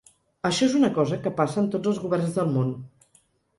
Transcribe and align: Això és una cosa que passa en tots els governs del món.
Això 0.47 0.63
és 0.67 0.73
una 0.79 0.89
cosa 0.95 1.19
que 1.27 1.33
passa 1.43 1.61
en 1.65 1.69
tots 1.77 1.93
els 1.93 2.01
governs 2.07 2.41
del 2.41 2.53
món. 2.59 2.75